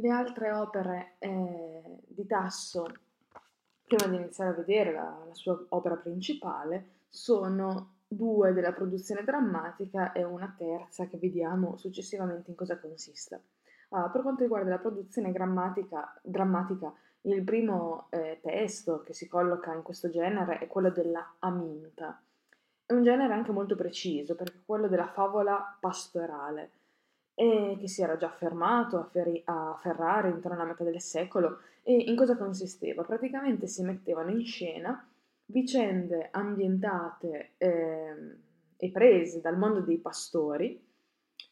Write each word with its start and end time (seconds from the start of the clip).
Le 0.00 0.08
altre 0.08 0.50
opere 0.50 1.16
eh, 1.18 1.98
di 2.06 2.24
Tasso, 2.24 2.86
prima 3.86 4.10
di 4.10 4.16
iniziare 4.16 4.50
a 4.50 4.54
vedere 4.54 4.94
la, 4.94 5.24
la 5.26 5.34
sua 5.34 5.62
opera 5.68 5.96
principale, 5.96 7.02
sono 7.06 7.96
due 8.08 8.54
della 8.54 8.72
produzione 8.72 9.24
drammatica 9.24 10.12
e 10.12 10.24
una 10.24 10.54
terza 10.56 11.06
che 11.06 11.18
vediamo 11.18 11.76
successivamente 11.76 12.48
in 12.48 12.56
cosa 12.56 12.78
consiste. 12.78 13.42
Allora, 13.90 14.08
per 14.08 14.22
quanto 14.22 14.42
riguarda 14.42 14.70
la 14.70 14.78
produzione 14.78 15.32
drammatica, 15.32 16.94
il 17.22 17.44
primo 17.44 18.06
eh, 18.08 18.40
testo 18.42 19.02
che 19.02 19.12
si 19.12 19.28
colloca 19.28 19.74
in 19.74 19.82
questo 19.82 20.08
genere 20.08 20.60
è 20.60 20.66
quello 20.66 20.88
della 20.88 21.34
Aminta. 21.40 22.22
È 22.86 22.94
un 22.94 23.02
genere 23.02 23.34
anche 23.34 23.52
molto 23.52 23.76
preciso 23.76 24.34
perché 24.34 24.56
è 24.60 24.64
quello 24.64 24.88
della 24.88 25.08
favola 25.08 25.76
pastorale 25.78 26.70
e 27.40 27.78
che 27.80 27.88
si 27.88 28.02
era 28.02 28.18
già 28.18 28.26
affermato 28.26 28.98
a, 28.98 29.04
Ferri- 29.04 29.40
a 29.46 29.74
Ferrari 29.80 30.28
intorno 30.28 30.58
alla 30.58 30.68
metà 30.68 30.84
del 30.84 31.00
secolo. 31.00 31.60
E 31.82 31.94
in 31.94 32.14
cosa 32.14 32.36
consisteva? 32.36 33.02
Praticamente 33.02 33.66
si 33.66 33.82
mettevano 33.82 34.28
in 34.28 34.44
scena 34.44 35.02
vicende 35.46 36.28
ambientate 36.32 37.52
eh, 37.56 38.14
e 38.76 38.90
prese 38.90 39.40
dal 39.40 39.56
mondo 39.56 39.80
dei 39.80 39.96
pastori. 39.96 40.78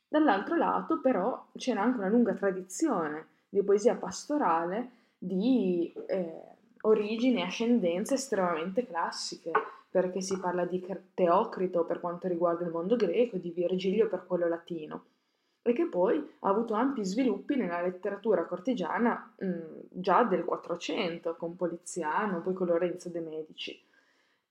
Dall'altro 0.07 0.57
lato, 0.57 1.01
però, 1.01 1.47
c'era 1.57 1.81
anche 1.81 1.97
una 1.97 2.11
lunga 2.11 2.35
tradizione 2.35 3.29
di 3.49 3.63
poesia 3.63 3.95
pastorale 3.95 4.91
di 5.17 5.91
eh, 6.07 6.43
origini 6.83 7.41
e 7.41 7.45
ascendenze 7.45 8.13
estremamente 8.13 8.85
classiche, 8.85 9.53
perché 9.89 10.21
si 10.21 10.39
parla 10.39 10.67
di 10.67 10.85
Teocrito 11.15 11.87
per 11.87 11.99
quanto 12.01 12.29
riguarda 12.29 12.67
il 12.67 12.73
mondo 12.73 12.95
greco, 12.95 13.39
di 13.39 13.51
Virgilio 13.53 14.07
per 14.07 14.27
quello 14.27 14.47
latino 14.49 15.05
e 15.63 15.73
che 15.73 15.87
poi 15.87 16.19
ha 16.41 16.49
avuto 16.49 16.75
ampi 16.75 17.05
sviluppi 17.05 17.57
nella 17.57 17.83
letteratura 17.83 18.45
cortigiana 18.47 19.35
mh, 19.37 19.59
già 19.91 20.25
del 20.25 20.45
400, 20.45 21.37
con 21.37 21.57
Poliziano, 21.57 22.41
poi 22.41 22.55
con 22.55 22.69
Lorenzo 22.69 23.09
de' 23.11 23.21
Medici. 23.21 23.83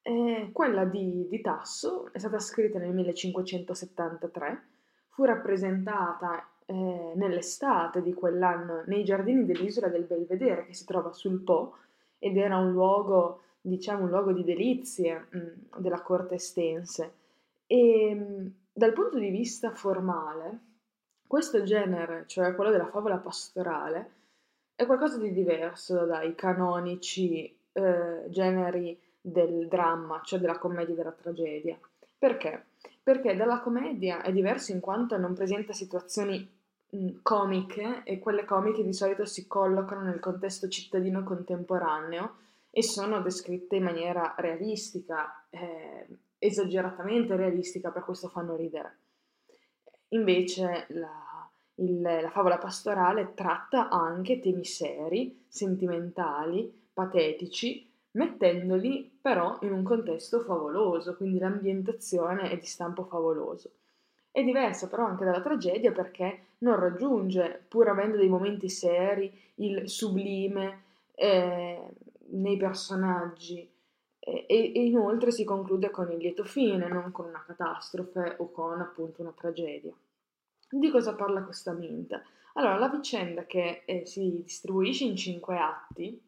E 0.01 0.49
quella 0.53 0.85
di, 0.85 1.27
di 1.27 1.41
Tasso 1.41 2.09
è 2.13 2.19
stata 2.19 2.39
scritta 2.39 2.79
nel 2.79 2.93
1573, 2.93 4.63
fu 5.09 5.23
rappresentata 5.23 6.47
eh, 6.65 7.13
nell'estate 7.15 8.01
di 8.01 8.13
quell'anno 8.13 8.83
nei 8.85 9.03
giardini 9.03 9.45
dell'isola 9.45 9.87
del 9.87 10.03
Belvedere 10.03 10.65
che 10.65 10.73
si 10.73 10.85
trova 10.85 11.11
sul 11.11 11.41
Po 11.41 11.77
ed 12.19 12.37
era 12.37 12.57
un 12.57 12.71
luogo, 12.71 13.41
diciamo, 13.61 14.03
un 14.03 14.09
luogo 14.09 14.31
di 14.31 14.43
delizie 14.43 15.27
mh, 15.29 15.79
della 15.79 16.01
corte 16.01 16.35
estense. 16.35 17.13
E 17.65 18.13
mh, 18.13 18.53
dal 18.73 18.93
punto 18.93 19.17
di 19.17 19.29
vista 19.29 19.71
formale, 19.71 20.59
questo 21.27 21.63
genere, 21.63 22.23
cioè 22.27 22.55
quello 22.55 22.71
della 22.71 22.87
favola 22.87 23.17
pastorale, 23.17 24.11
è 24.75 24.85
qualcosa 24.85 25.17
di 25.17 25.33
diverso 25.33 26.05
dai 26.05 26.35
canonici 26.35 27.53
eh, 27.73 28.25
generi 28.29 28.99
del 29.19 29.67
dramma, 29.67 30.21
cioè 30.23 30.39
della 30.39 30.57
commedia 30.57 30.93
e 30.93 30.97
della 30.97 31.11
tragedia. 31.11 31.77
Perché? 32.17 32.65
Perché 33.03 33.35
dalla 33.35 33.59
commedia 33.59 34.21
è 34.21 34.31
diverso 34.31 34.71
in 34.71 34.79
quanto 34.79 35.17
non 35.17 35.33
presenta 35.33 35.73
situazioni 35.73 36.49
mh, 36.89 37.09
comiche 37.21 38.01
e 38.03 38.19
quelle 38.19 38.45
comiche 38.45 38.83
di 38.83 38.93
solito 38.93 39.25
si 39.25 39.47
collocano 39.47 40.01
nel 40.01 40.19
contesto 40.19 40.67
cittadino 40.67 41.23
contemporaneo 41.23 42.35
e 42.69 42.83
sono 42.83 43.21
descritte 43.21 43.75
in 43.75 43.83
maniera 43.83 44.35
realistica, 44.37 45.45
eh, 45.49 46.07
esageratamente 46.37 47.35
realistica, 47.35 47.91
per 47.91 48.03
questo 48.03 48.27
fanno 48.27 48.55
ridere. 48.55 48.97
Invece 50.09 50.85
la, 50.89 51.49
il, 51.75 52.01
la 52.01 52.29
favola 52.29 52.57
pastorale 52.57 53.33
tratta 53.33 53.89
anche 53.89 54.39
temi 54.39 54.63
seri, 54.63 55.45
sentimentali, 55.47 56.71
patetici, 56.93 57.89
mettendoli 58.11 59.17
però 59.21 59.57
in 59.61 59.71
un 59.73 59.83
contesto 59.83 60.41
favoloso, 60.41 61.15
quindi 61.15 61.39
l'ambientazione 61.39 62.49
è 62.49 62.57
di 62.57 62.65
stampo 62.65 63.03
favoloso. 63.03 63.71
È 64.31 64.43
diversa 64.43 64.87
però 64.87 65.05
anche 65.05 65.25
dalla 65.25 65.41
tragedia 65.41 65.91
perché 65.91 66.45
non 66.59 66.79
raggiunge, 66.79 67.65
pur 67.67 67.89
avendo 67.89 68.17
dei 68.17 68.29
momenti 68.29 68.69
seri, 68.69 69.31
il 69.55 69.89
sublime 69.89 70.83
eh, 71.15 71.81
nei 72.29 72.57
personaggi 72.57 73.67
e, 74.27 74.73
e, 74.75 74.85
inoltre 74.85 75.31
si 75.31 75.45
conclude 75.45 75.89
con 75.89 76.11
il 76.11 76.17
lieto 76.17 76.43
fine, 76.43 76.89
non 76.89 77.11
con 77.11 77.27
una 77.27 77.43
catastrofe 77.45 78.35
o 78.39 78.51
con 78.51 78.81
appunto 78.81 79.21
una 79.21 79.31
tragedia. 79.31 79.93
Di 80.69 80.89
cosa 80.89 81.15
parla 81.15 81.43
questa 81.43 81.71
Mint? 81.71 82.21
Allora, 82.53 82.77
la 82.77 82.89
vicenda 82.89 83.45
che 83.45 83.83
eh, 83.85 84.05
si 84.05 84.41
distribuisce 84.43 85.05
in 85.05 85.15
cinque 85.15 85.57
atti, 85.57 86.21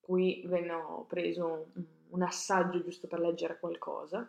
qui 0.00 0.42
ve 0.46 0.72
ho 0.72 1.04
preso 1.04 1.66
un, 2.08 2.22
assaggio 2.22 2.82
giusto 2.82 3.06
per 3.06 3.20
leggere 3.20 3.60
qualcosa, 3.60 4.28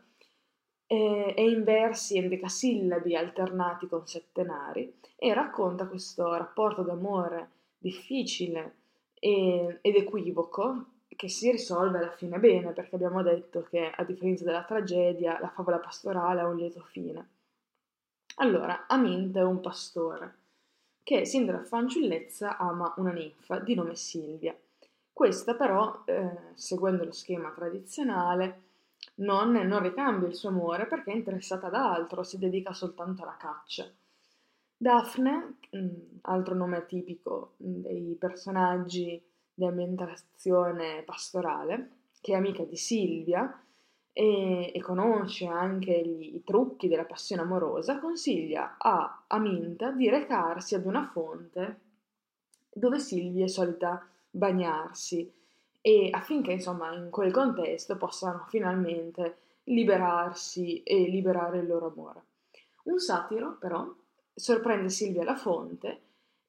è 0.86 1.42
in 1.42 1.64
versi 1.64 2.18
endecasillabi 2.18 3.16
alternati 3.16 3.88
con 3.88 4.06
settenari 4.06 5.00
e 5.16 5.34
racconta 5.34 5.88
questo 5.88 6.36
rapporto 6.36 6.84
d'amore 6.84 7.50
difficile 7.78 8.81
ed 9.24 9.96
equivoco 9.96 10.86
che 11.08 11.30
si 11.30 11.52
risolve 11.52 12.00
alla 12.00 12.12
fine 12.12 12.40
bene, 12.40 12.72
perché 12.72 12.96
abbiamo 12.96 13.22
detto 13.22 13.68
che 13.70 13.92
a 13.96 14.04
differenza 14.04 14.44
della 14.44 14.64
tragedia, 14.64 15.40
la 15.40 15.50
favola 15.50 15.78
pastorale 15.78 16.42
ha 16.42 16.48
un 16.48 16.56
lieto 16.56 16.82
fine. 16.82 17.30
Allora, 18.38 18.88
Amint 18.88 19.38
è 19.38 19.44
un 19.44 19.60
pastore 19.62 20.38
che 21.04 21.26
sin 21.26 21.46
dalla 21.46 21.64
fanciullezza 21.64 22.58
ama 22.58 22.94
una 22.98 23.12
ninfa 23.12 23.60
di 23.60 23.76
nome 23.76 23.96
Silvia. 23.96 24.58
Questa 25.14 25.54
però, 25.54 26.02
eh, 26.06 26.38
seguendo 26.56 27.04
lo 27.04 27.12
schema 27.12 27.52
tradizionale, 27.52 28.62
non, 29.16 29.52
non 29.52 29.82
ricambia 29.82 30.28
il 30.28 30.36
suo 30.36 30.50
amore 30.50 30.88
perché 30.88 31.12
è 31.12 31.16
interessata 31.16 31.68
ad 31.68 31.76
altro, 31.76 32.24
si 32.24 32.40
dedica 32.40 32.74
soltanto 32.74 33.22
alla 33.22 33.38
caccia. 33.38 33.88
Daphne, 34.82 35.58
mm, 35.78 35.90
altro 36.22 36.56
nome 36.56 36.88
tipico 36.88 37.52
dei 37.58 38.16
personaggi 38.20 39.24
di 39.54 39.64
ambientazione 39.64 41.04
pastorale, 41.04 41.90
che 42.20 42.34
è 42.34 42.36
amica 42.36 42.64
di 42.64 42.76
Silvia 42.76 43.64
e, 44.12 44.72
e 44.74 44.82
conosce 44.82 45.46
anche 45.46 46.02
gli, 46.04 46.34
i 46.34 46.44
trucchi 46.44 46.88
della 46.88 47.06
passione 47.06 47.44
amorosa, 47.44 48.00
consiglia 48.00 48.78
a 48.80 49.26
Aminta 49.28 49.92
di 49.92 50.10
recarsi 50.10 50.74
ad 50.74 50.88
una 50.88 51.06
fonte 51.06 51.80
dove 52.74 52.98
Silvia 52.98 53.46
è 53.46 53.50
solita 53.50 54.04
bagnarsi 54.32 55.32
e 55.80 56.10
affinché 56.12 56.54
insomma 56.54 56.92
in 56.96 57.12
quel 57.12 57.32
contesto 57.32 57.98
possano 57.98 58.46
finalmente 58.48 59.38
liberarsi 59.66 60.82
e 60.82 61.04
liberare 61.08 61.60
il 61.60 61.68
loro 61.68 61.92
amore. 61.92 62.24
Un 62.86 62.98
satiro 62.98 63.58
però 63.60 63.88
sorprende 64.34 64.90
Silvia 64.90 65.22
alla 65.22 65.36
fonte 65.36 66.02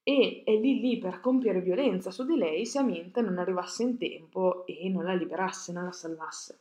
e 0.03 0.43
è 0.45 0.53
lì 0.57 0.81
lì 0.81 0.99
per 0.99 1.21
compiere 1.21 1.61
violenza 1.61 2.11
su 2.11 2.25
di 2.25 2.37
lei 2.37 2.67
se 2.67 2.79
Aminta 2.79 3.21
non 3.21 3.39
arrivasse 3.39 3.83
in 3.85 3.99
tempo 3.99 4.67
e 4.67 4.89
non 4.89 5.05
la 5.05 5.15
liberasse, 5.15 5.73
non 5.73 5.85
la 5.85 5.93
salvasse. 5.93 6.59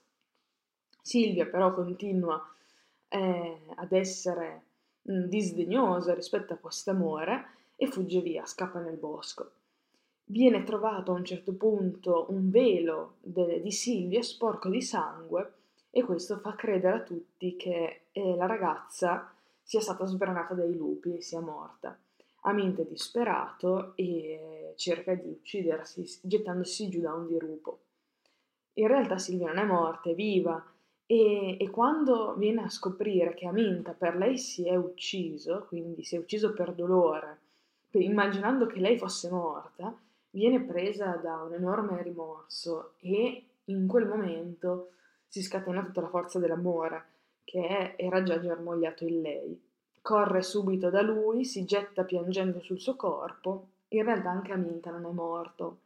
Silvia 1.02 1.48
però 1.48 1.74
continua 1.74 2.44
eh, 3.08 3.62
ad 3.76 3.92
essere 3.92 4.62
mh, 5.02 5.24
disdegnosa 5.24 6.14
rispetto 6.14 6.54
a 6.54 6.58
quest'amore 6.58 7.46
e 7.76 7.88
fugge 7.88 8.22
via, 8.22 8.46
scappa 8.46 8.80
nel 8.80 8.98
bosco. 8.98 9.52
Viene 10.26 10.64
trovato 10.64 11.12
a 11.12 11.16
un 11.16 11.26
certo 11.26 11.54
punto 11.54 12.28
un 12.30 12.52
velo 12.52 13.16
de- 13.22 13.60
di 13.62 13.72
Silvia 13.72 14.22
sporco 14.22 14.70
di 14.70 14.82
sangue 14.82 15.54
e 15.90 16.04
questo 16.04 16.38
fa 16.38 16.56
credere 16.56 16.98
a 16.98 17.02
tutti 17.02 17.56
che 17.56 18.04
eh, 18.12 18.36
la 18.36 18.46
ragazza 18.46 19.34
sia 19.72 19.80
stata 19.80 20.06
sbranata 20.06 20.54
dai 20.54 20.76
lupi 20.76 21.16
e 21.16 21.22
sia 21.22 21.40
morta. 21.40 21.98
Amint 22.42 22.82
è 22.82 22.86
disperato 22.86 23.94
e 23.96 24.74
cerca 24.76 25.14
di 25.14 25.30
uccidersi 25.30 26.04
gettandosi 26.24 26.90
giù 26.90 27.00
da 27.00 27.14
un 27.14 27.26
dirupo. 27.26 27.80
In 28.74 28.88
realtà 28.88 29.18
Silvia 29.18 29.48
non 29.48 29.60
è 29.60 29.64
morta, 29.64 30.10
è 30.10 30.14
viva 30.14 30.62
e, 31.06 31.56
e, 31.58 31.70
quando 31.70 32.36
viene 32.36 32.64
a 32.64 32.70
scoprire 32.70 33.34
che 33.34 33.48
Aminta 33.48 33.94
per 33.94 34.18
lei 34.18 34.38
si 34.38 34.68
è 34.68 34.76
ucciso, 34.76 35.64
quindi 35.70 36.04
si 36.04 36.18
è 36.18 36.20
ucciso 36.20 36.52
per 36.52 36.74
dolore, 36.74 37.40
immaginando 37.92 38.66
che 38.66 38.82
lei 38.82 38.98
fosse 38.98 39.30
morta, 39.30 39.98
viene 40.32 40.60
presa 40.64 41.16
da 41.16 41.44
un 41.44 41.54
enorme 41.54 42.04
rimorso 42.04 42.96
e 43.00 43.46
in 43.64 43.88
quel 43.88 44.06
momento 44.06 44.90
si 45.30 45.42
scatena 45.42 45.82
tutta 45.82 46.02
la 46.02 46.10
forza 46.10 46.40
dell'amore 46.40 47.11
che 47.44 47.96
era 47.98 48.24
già 48.24 48.40
germogliato 48.40 49.06
in 49.06 49.22
lei 49.22 49.70
corre 50.02 50.42
subito 50.42 50.90
da 50.90 51.02
lui, 51.02 51.46
si 51.46 51.64
getta 51.64 52.04
piangendo 52.04 52.60
sul 52.60 52.80
suo 52.80 52.96
corpo. 52.96 53.68
In 53.90 54.04
realtà 54.04 54.30
anche 54.30 54.52
Aminta 54.52 54.90
non 54.90 55.06
è 55.06 55.14
morto, 55.14 55.80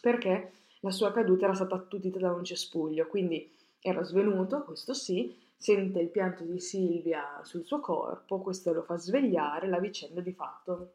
perché 0.00 0.52
la 0.80 0.90
sua 0.90 1.12
caduta 1.12 1.44
era 1.44 1.54
stata 1.54 1.74
attutita 1.74 2.18
da 2.18 2.32
un 2.32 2.44
cespuglio, 2.44 3.06
quindi 3.06 3.50
era 3.80 4.02
svenuto, 4.02 4.62
questo 4.62 4.92
sì, 4.92 5.34
sente 5.56 6.00
il 6.00 6.08
pianto 6.08 6.44
di 6.44 6.60
Silvia 6.60 7.40
sul 7.42 7.64
suo 7.64 7.80
corpo, 7.80 8.40
questo 8.40 8.72
lo 8.72 8.82
fa 8.82 8.96
svegliare, 8.96 9.68
la 9.68 9.78
vicenda 9.78 10.20
di 10.20 10.32
fatto 10.32 10.92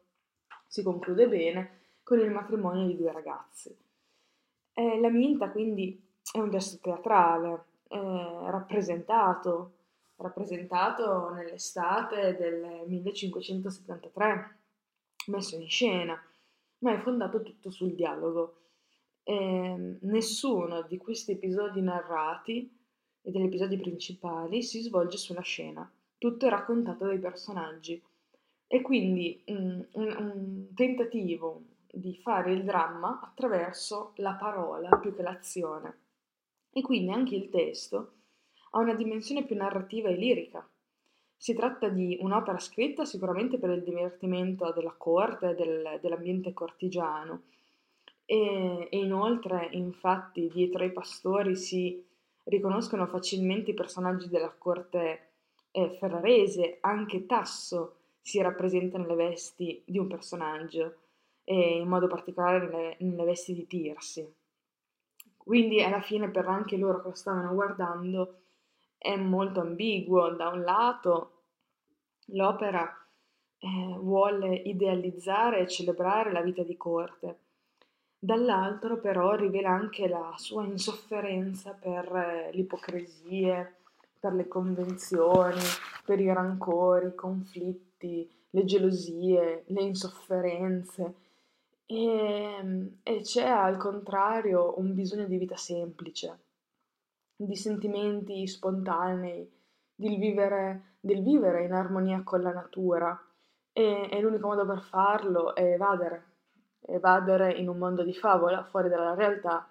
si 0.66 0.82
conclude 0.82 1.28
bene 1.28 1.80
con 2.02 2.18
il 2.18 2.30
matrimonio 2.30 2.86
di 2.86 2.96
due 2.96 3.12
ragazzi. 3.12 3.74
Eh, 4.74 5.00
la 5.00 5.08
Minta 5.08 5.50
quindi 5.50 6.00
è 6.32 6.38
un 6.38 6.50
testo 6.50 6.78
teatrale, 6.80 7.64
eh, 7.88 7.98
rappresentato, 8.50 9.72
rappresentato 10.16 11.30
nell'estate 11.30 12.36
del 12.36 12.84
1573, 12.86 14.58
messo 15.26 15.56
in 15.56 15.68
scena, 15.68 16.20
ma 16.78 16.92
è 16.92 17.00
fondato 17.00 17.42
tutto 17.42 17.70
sul 17.70 17.94
dialogo. 17.94 18.58
Eh, 19.22 19.98
nessuno 20.02 20.82
di 20.82 20.98
questi 20.98 21.32
episodi 21.32 21.80
narrati 21.80 22.70
e 23.22 23.30
degli 23.30 23.46
episodi 23.46 23.78
principali 23.78 24.62
si 24.62 24.82
svolge 24.82 25.16
sulla 25.16 25.40
scena, 25.40 25.90
tutto 26.18 26.46
è 26.46 26.50
raccontato 26.50 27.06
dai 27.06 27.18
personaggi. 27.18 28.02
E 28.66 28.82
quindi 28.82 29.42
mm, 29.50 29.80
un, 29.92 30.16
un 30.18 30.74
tentativo 30.74 31.62
di 31.90 32.16
fare 32.16 32.52
il 32.52 32.64
dramma 32.64 33.20
attraverso 33.20 34.12
la 34.16 34.34
parola 34.34 34.96
più 34.98 35.14
che 35.14 35.22
l'azione. 35.22 35.98
E 36.70 36.82
quindi 36.82 37.12
anche 37.12 37.36
il 37.36 37.50
testo 37.50 38.12
ha 38.74 38.78
una 38.80 38.94
dimensione 38.94 39.44
più 39.44 39.56
narrativa 39.56 40.08
e 40.08 40.16
lirica. 40.16 40.68
Si 41.36 41.54
tratta 41.54 41.88
di 41.88 42.18
un'opera 42.20 42.58
scritta 42.58 43.04
sicuramente 43.04 43.58
per 43.58 43.70
il 43.70 43.82
divertimento 43.82 44.72
della 44.72 44.94
corte, 44.96 45.54
del, 45.54 45.98
dell'ambiente 46.00 46.52
cortigiano, 46.52 47.42
e, 48.24 48.88
e, 48.90 48.98
inoltre, 48.98 49.68
infatti, 49.72 50.48
dietro 50.52 50.82
ai 50.82 50.92
pastori 50.92 51.54
si 51.56 52.04
riconoscono 52.44 53.06
facilmente 53.06 53.70
i 53.70 53.74
personaggi 53.74 54.28
della 54.28 54.52
corte 54.56 55.28
eh, 55.70 55.90
ferrarese, 55.98 56.78
anche 56.80 57.26
Tasso 57.26 57.96
si 58.20 58.40
rappresenta 58.40 58.98
nelle 58.98 59.14
vesti 59.14 59.82
di 59.84 59.98
un 59.98 60.08
personaggio, 60.08 60.96
e 61.44 61.76
in 61.76 61.86
modo 61.86 62.06
particolare 62.06 62.66
nelle, 62.66 62.96
nelle 63.00 63.24
vesti 63.24 63.54
di 63.54 63.66
Tirsi. 63.66 64.26
Quindi 65.36 65.82
alla 65.82 66.00
fine 66.00 66.30
per 66.30 66.46
anche 66.46 66.76
loro 66.76 67.02
che 67.02 67.08
lo 67.08 67.14
stavano 67.14 67.52
guardando 67.52 68.38
è 69.04 69.16
molto 69.16 69.60
ambiguo. 69.60 70.30
Da 70.30 70.48
un 70.48 70.62
lato 70.62 71.32
l'opera 72.28 72.90
eh, 73.58 73.96
vuole 73.98 74.54
idealizzare 74.54 75.60
e 75.60 75.68
celebrare 75.68 76.32
la 76.32 76.40
vita 76.40 76.62
di 76.62 76.74
corte, 76.78 77.38
dall'altro 78.18 78.98
però 78.98 79.34
rivela 79.34 79.68
anche 79.68 80.08
la 80.08 80.32
sua 80.36 80.64
insofferenza 80.64 81.76
per 81.78 82.16
eh, 82.16 82.50
ipocrisie, 82.54 83.74
per 84.18 84.32
le 84.32 84.48
convenzioni, 84.48 85.60
per 86.06 86.18
i 86.18 86.32
rancori, 86.32 87.08
i 87.08 87.14
conflitti, 87.14 88.30
le 88.48 88.64
gelosie, 88.64 89.64
le 89.66 89.82
insofferenze. 89.82 91.14
E, 91.84 92.92
e 93.02 93.20
c'è 93.20 93.46
al 93.46 93.76
contrario 93.76 94.78
un 94.78 94.94
bisogno 94.94 95.26
di 95.26 95.36
vita 95.36 95.56
semplice, 95.56 96.43
di 97.36 97.56
sentimenti 97.56 98.46
spontanei, 98.46 99.50
del 99.94 100.18
vivere, 100.18 100.96
del 101.00 101.22
vivere 101.22 101.64
in 101.64 101.72
armonia 101.72 102.22
con 102.22 102.42
la 102.42 102.52
natura. 102.52 103.18
E, 103.72 104.08
e 104.10 104.20
l'unico 104.20 104.46
modo 104.46 104.64
per 104.66 104.80
farlo 104.80 105.54
è 105.54 105.72
evadere, 105.72 106.24
evadere 106.80 107.52
in 107.52 107.68
un 107.68 107.78
mondo 107.78 108.04
di 108.04 108.14
favola, 108.14 108.64
fuori 108.64 108.88
dalla 108.88 109.14
realtà, 109.14 109.68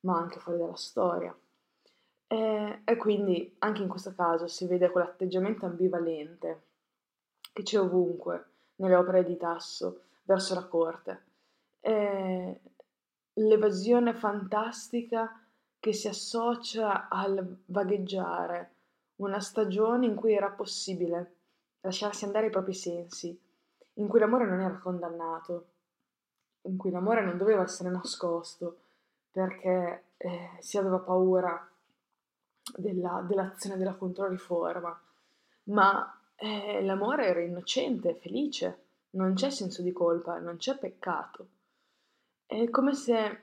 ma 0.00 0.18
anche 0.18 0.38
fuori 0.38 0.58
dalla 0.58 0.76
storia. 0.76 1.36
E, 2.26 2.82
e 2.84 2.96
quindi 2.96 3.56
anche 3.58 3.82
in 3.82 3.88
questo 3.88 4.14
caso 4.14 4.46
si 4.46 4.66
vede 4.66 4.90
quell'atteggiamento 4.90 5.66
ambivalente 5.66 6.62
che 7.52 7.62
c'è 7.62 7.80
ovunque 7.80 8.44
nelle 8.76 8.94
opere 8.94 9.24
di 9.24 9.36
Tasso 9.36 10.02
verso 10.22 10.54
la 10.54 10.64
corte. 10.64 11.24
E 11.80 12.60
l'evasione 13.34 14.14
fantastica 14.14 15.40
che 15.80 15.94
si 15.94 16.08
associa 16.08 17.08
al 17.08 17.56
vagheggiare, 17.64 18.74
una 19.16 19.40
stagione 19.40 20.06
in 20.06 20.14
cui 20.14 20.34
era 20.34 20.50
possibile 20.50 21.34
lasciarsi 21.80 22.24
andare 22.24 22.46
i 22.46 22.50
propri 22.50 22.74
sensi, 22.74 23.38
in 23.94 24.06
cui 24.06 24.20
l'amore 24.20 24.46
non 24.46 24.60
era 24.60 24.78
condannato, 24.78 25.66
in 26.62 26.76
cui 26.76 26.90
l'amore 26.90 27.24
non 27.24 27.38
doveva 27.38 27.62
essere 27.62 27.88
nascosto 27.88 28.76
perché 29.30 30.04
eh, 30.18 30.50
si 30.58 30.76
aveva 30.76 30.98
paura 30.98 31.66
della, 32.76 33.24
dell'azione 33.26 33.78
della 33.78 33.94
controriforma, 33.94 35.00
ma 35.64 36.20
eh, 36.36 36.82
l'amore 36.84 37.26
era 37.26 37.40
innocente, 37.40 38.14
felice, 38.14 38.84
non 39.10 39.34
c'è 39.34 39.50
senso 39.50 39.80
di 39.82 39.92
colpa, 39.92 40.38
non 40.38 40.56
c'è 40.56 40.76
peccato. 40.76 41.46
È 42.44 42.68
come 42.68 42.94
se 42.94 43.40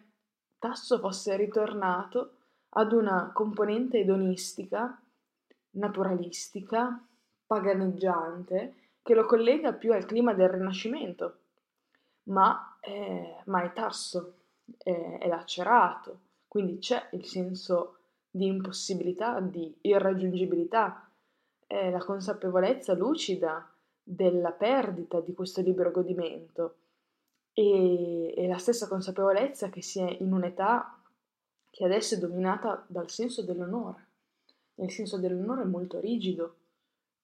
Tasso 0.59 0.97
fosse 0.99 1.35
ritornato 1.35 2.31
ad 2.69 2.91
una 2.91 3.31
componente 3.33 3.99
edonistica, 3.99 4.99
naturalistica, 5.71 7.05
paganeggiante, 7.45 8.75
che 9.03 9.13
lo 9.13 9.25
collega 9.25 9.73
più 9.73 9.93
al 9.93 10.05
clima 10.05 10.33
del 10.33 10.49
Rinascimento, 10.49 11.37
ma, 12.23 12.77
eh, 12.81 13.41
ma 13.45 13.63
è 13.63 13.71
tasso, 13.71 14.33
è, 14.77 15.19
è 15.21 15.27
lacerato, 15.27 16.19
quindi 16.47 16.79
c'è 16.79 17.07
il 17.11 17.25
senso 17.25 17.97
di 18.29 18.47
impossibilità, 18.47 19.39
di 19.39 19.77
irraggiungibilità, 19.81 21.09
è 21.65 21.89
la 21.89 22.03
consapevolezza 22.03 22.93
lucida 22.93 23.69
della 24.01 24.51
perdita 24.51 25.19
di 25.19 25.33
questo 25.33 25.61
libero 25.61 25.91
godimento 25.91 26.75
e, 27.59 28.35
e 28.37 28.47
la 28.47 28.59
stessa 28.59 28.87
consapevolezza 28.87 29.69
che 29.69 29.81
si 29.81 29.99
è 29.99 30.17
in 30.19 30.31
un'età 30.31 30.95
che 31.71 31.85
adesso 31.85 32.13
è 32.13 32.19
dominata 32.19 32.85
dal 32.87 33.09
senso 33.09 33.41
dell'onore. 33.41 34.05
Il 34.75 34.91
senso 34.91 35.17
dell'onore 35.17 35.63
è 35.63 35.65
molto 35.65 35.99
rigido, 35.99 36.55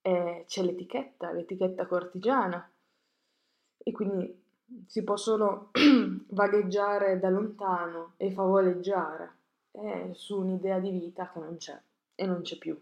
eh, 0.02 0.44
c'è 0.48 0.64
l'etichetta, 0.64 1.32
l'etichetta 1.32 1.86
cortigiana 1.86 2.68
e 3.78 3.92
quindi 3.92 4.42
si 4.88 5.04
può 5.04 5.18
solo 5.18 5.70
vagheggiare 6.30 7.20
da 7.20 7.30
lontano 7.30 8.14
e 8.18 8.32
favoleggiare 8.32 9.36
eh, 9.72 10.14
su 10.16 10.40
un'idea 10.40 10.80
di 10.80 10.90
vita 10.90 11.30
che 11.32 11.40
non 11.40 11.58
c'è 11.58 11.80
e 12.16 12.26
non 12.26 12.42
c'è 12.42 12.58
più. 12.58 12.76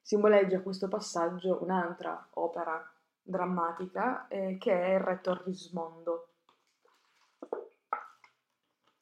Simboleggia 0.00 0.60
questo 0.60 0.86
passaggio 0.86 1.58
un'altra 1.60 2.28
opera 2.34 2.92
drammatica 3.28 4.26
eh, 4.28 4.56
che 4.58 4.72
è 4.72 4.94
il 4.94 5.00
Re 5.00 5.20
Torrismondo. 5.20 6.28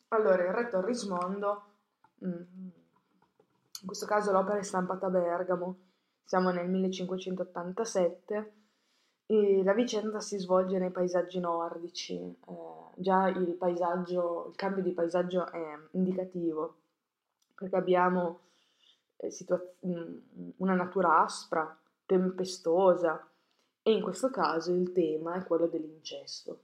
Allora, 0.08 0.42
il 0.42 0.52
Re 0.52 0.68
Torrismondo, 0.68 1.64
mm, 2.24 2.32
in 2.32 3.86
questo 3.86 4.06
caso 4.06 4.32
l'opera 4.32 4.58
è 4.58 4.62
stampata 4.62 5.06
a 5.06 5.10
Bergamo, 5.10 5.78
siamo 6.24 6.50
nel 6.50 6.68
1587 6.68 8.52
e 9.26 9.62
la 9.62 9.74
vicenda 9.74 10.20
si 10.20 10.38
svolge 10.38 10.78
nei 10.78 10.90
paesaggi 10.90 11.38
nordici, 11.38 12.16
eh, 12.16 12.36
già 12.96 13.28
il 13.28 13.54
paesaggio, 13.54 14.48
il 14.50 14.56
cambio 14.56 14.82
di 14.82 14.92
paesaggio 14.92 15.50
è 15.50 15.78
indicativo, 15.92 16.78
perché 17.54 17.76
abbiamo 17.76 18.40
eh, 19.16 19.30
situa- 19.30 19.62
mm, 19.86 20.18
una 20.58 20.74
natura 20.74 21.22
aspra, 21.22 21.76
tempestosa, 22.04 23.28
e 23.86 23.92
in 23.92 24.02
questo 24.02 24.30
caso 24.30 24.72
il 24.72 24.90
tema 24.90 25.34
è 25.34 25.44
quello 25.44 25.68
dell'incesto. 25.68 26.62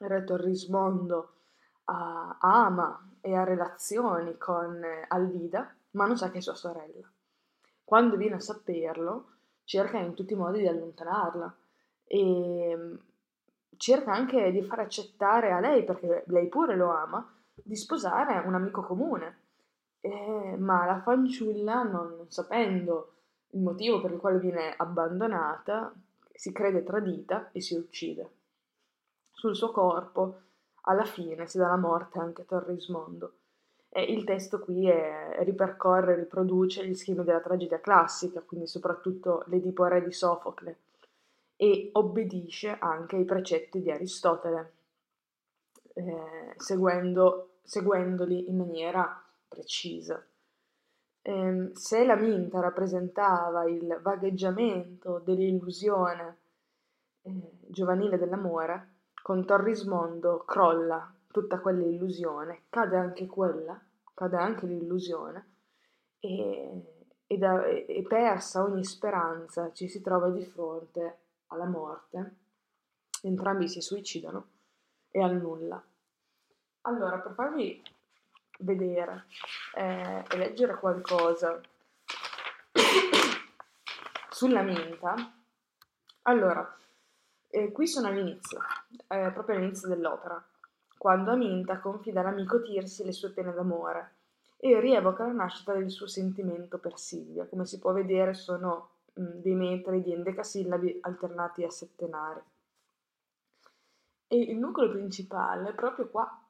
Il 0.00 0.08
re 0.08 0.24
Torrismondo 0.24 1.34
uh, 1.84 2.34
ama 2.40 3.12
e 3.20 3.36
ha 3.36 3.44
relazioni 3.44 4.36
con 4.36 4.82
Alvida, 5.06 5.72
ma 5.92 6.06
non 6.06 6.16
sa 6.16 6.32
che 6.32 6.38
è 6.38 6.40
sua 6.40 6.56
sorella. 6.56 7.08
Quando 7.84 8.16
viene 8.16 8.34
a 8.34 8.40
saperlo, 8.40 9.26
cerca 9.62 9.98
in 9.98 10.14
tutti 10.14 10.32
i 10.32 10.36
modi 10.36 10.58
di 10.58 10.66
allontanarla 10.66 11.56
e 12.02 12.74
mm, 12.76 12.96
cerca 13.76 14.12
anche 14.12 14.50
di 14.50 14.62
far 14.62 14.80
accettare 14.80 15.52
a 15.52 15.60
lei, 15.60 15.84
perché 15.84 16.24
lei 16.26 16.48
pure 16.48 16.74
lo 16.74 16.90
ama, 16.90 17.32
di 17.54 17.76
sposare 17.76 18.44
un 18.44 18.54
amico 18.56 18.82
comune. 18.82 19.42
Eh, 20.00 20.56
ma 20.58 20.84
la 20.84 21.00
fanciulla, 21.00 21.84
non 21.84 22.26
sapendo 22.26 23.12
il 23.50 23.60
motivo 23.60 24.00
per 24.00 24.10
il 24.10 24.18
quale 24.18 24.40
viene 24.40 24.74
abbandonata, 24.76 25.94
si 26.38 26.52
crede 26.52 26.84
tradita 26.84 27.50
e 27.50 27.60
si 27.60 27.74
uccide. 27.74 28.30
Sul 29.32 29.56
suo 29.56 29.72
corpo, 29.72 30.42
alla 30.82 31.04
fine, 31.04 31.48
si 31.48 31.58
dà 31.58 31.66
la 31.66 31.76
morte 31.76 32.20
anche 32.20 32.42
a 32.42 32.44
Torrismondo. 32.44 33.32
E 33.88 34.04
il 34.04 34.22
testo 34.22 34.60
qui 34.60 34.88
è, 34.88 35.38
ripercorre, 35.40 36.14
riproduce 36.14 36.86
gli 36.86 36.94
schemi 36.94 37.24
della 37.24 37.40
tragedia 37.40 37.80
classica, 37.80 38.40
quindi 38.40 38.68
soprattutto 38.68 39.42
l'Edipo 39.48 39.84
Re 39.86 40.04
di 40.04 40.12
Sofocle, 40.12 40.78
e 41.56 41.90
obbedisce 41.94 42.76
anche 42.78 43.16
ai 43.16 43.24
precetti 43.24 43.82
di 43.82 43.90
Aristotele, 43.90 44.72
eh, 45.94 46.54
seguendo, 46.56 47.54
seguendoli 47.64 48.48
in 48.48 48.58
maniera 48.58 49.20
precisa. 49.48 50.24
Ehm, 51.28 51.72
se 51.72 52.04
la 52.06 52.16
minta 52.16 52.60
rappresentava 52.60 53.68
il 53.68 53.98
vagheggiamento 54.00 55.18
dell'illusione 55.18 56.38
eh, 57.22 57.58
giovanile 57.66 58.16
dell'amore, 58.16 58.94
con 59.22 59.44
Torrismondo 59.44 60.44
crolla 60.46 61.12
tutta 61.30 61.60
quella 61.60 61.84
illusione, 61.84 62.62
cade 62.70 62.96
anche 62.96 63.26
quella, 63.26 63.78
cade 64.14 64.36
anche 64.38 64.64
l'illusione 64.64 65.46
e, 66.18 67.10
e, 67.26 67.36
da, 67.36 67.62
e 67.66 68.04
persa 68.08 68.62
ogni 68.62 68.84
speranza 68.84 69.70
ci 69.72 69.86
si 69.86 70.00
trova 70.00 70.30
di 70.30 70.44
fronte 70.46 71.18
alla 71.48 71.66
morte, 71.66 72.36
entrambi 73.22 73.68
si 73.68 73.82
suicidano 73.82 74.46
e 75.10 75.22
al 75.22 75.36
nulla. 75.36 75.82
Allora, 76.82 77.18
per 77.18 77.32
farvi 77.34 77.82
vedere 78.58 79.26
eh, 79.74 80.24
e 80.28 80.36
leggere 80.36 80.74
qualcosa 80.78 81.60
sulla 84.30 84.62
minta, 84.62 85.14
allora, 86.22 86.76
eh, 87.48 87.72
qui 87.72 87.86
sono 87.86 88.08
all'inizio, 88.08 88.60
eh, 89.08 89.30
proprio 89.32 89.56
all'inizio 89.56 89.88
dell'opera, 89.88 90.42
quando 90.96 91.30
Aminta 91.30 91.78
confida 91.78 92.20
all'amico 92.20 92.60
Tirsi 92.60 93.04
le 93.04 93.12
sue 93.12 93.30
pene 93.30 93.52
d'amore 93.52 94.16
e 94.58 94.80
rievoca 94.80 95.24
la 95.24 95.32
nascita 95.32 95.72
del 95.72 95.90
suo 95.90 96.06
sentimento 96.06 96.78
per 96.78 96.98
Silvia. 96.98 97.46
Come 97.46 97.64
si 97.64 97.78
può 97.78 97.92
vedere 97.92 98.34
sono 98.34 98.90
mh, 99.14 99.40
dei 99.40 99.54
metri 99.54 100.02
di 100.02 100.12
endecasillabi 100.12 100.98
alternati 101.02 101.64
a 101.64 101.70
settenari. 101.70 102.40
E 104.26 104.36
il 104.36 104.58
nucleo 104.58 104.90
principale 104.90 105.70
è 105.70 105.74
proprio 105.74 106.08
qua, 106.08 106.47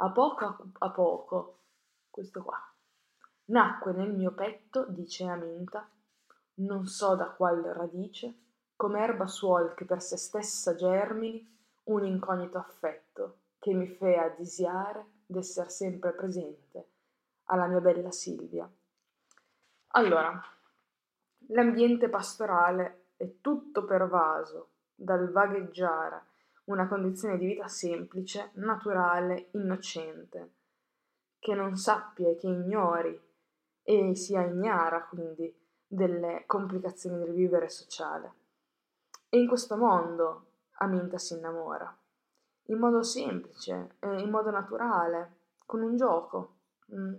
a 0.00 0.10
poco 0.10 0.70
a 0.78 0.90
poco, 0.90 1.58
questo 2.10 2.42
qua. 2.42 2.58
Nacque 3.46 3.92
nel 3.92 4.12
mio 4.12 4.32
petto, 4.32 4.84
dice 4.88 5.24
Aminta, 5.24 5.88
non 6.54 6.86
so 6.86 7.14
da 7.14 7.30
qual 7.30 7.62
radice, 7.62 8.34
come 8.76 9.00
erba 9.00 9.26
suol 9.26 9.74
che 9.74 9.84
per 9.84 10.02
se 10.02 10.16
stessa 10.16 10.74
germini, 10.74 11.56
un 11.84 12.04
incognito 12.04 12.58
affetto 12.58 13.38
che 13.58 13.72
mi 13.72 13.88
fea 13.88 14.28
disiare 14.28 15.04
d'esser 15.26 15.70
sempre 15.70 16.12
presente 16.12 16.88
alla 17.44 17.66
mia 17.66 17.80
bella 17.80 18.12
Silvia. 18.12 18.70
Allora, 19.92 20.40
l'ambiente 21.48 22.08
pastorale 22.08 23.12
è 23.16 23.40
tutto 23.40 23.84
pervaso 23.84 24.68
dal 24.94 25.30
vagheggiare 25.30 26.22
una 26.68 26.86
condizione 26.86 27.38
di 27.38 27.46
vita 27.46 27.68
semplice, 27.68 28.50
naturale, 28.54 29.48
innocente, 29.52 30.52
che 31.38 31.54
non 31.54 31.76
sappia 31.76 32.28
e 32.28 32.36
che 32.36 32.46
ignori 32.46 33.20
e 33.82 34.14
sia 34.14 34.42
ignara 34.42 35.04
quindi 35.04 35.54
delle 35.86 36.44
complicazioni 36.46 37.18
del 37.18 37.32
vivere 37.32 37.68
sociale. 37.68 38.32
E 39.28 39.38
in 39.38 39.46
questo 39.46 39.76
mondo 39.76 40.46
Aminta 40.80 41.18
si 41.18 41.34
innamora, 41.34 41.96
in 42.64 42.78
modo 42.78 43.02
semplice, 43.02 43.96
in 44.00 44.30
modo 44.30 44.50
naturale, 44.50 45.36
con 45.64 45.82
un 45.82 45.96
gioco, 45.96 46.56
mm, 46.94 47.14